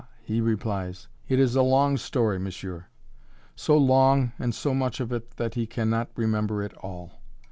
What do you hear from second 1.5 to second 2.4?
a long story,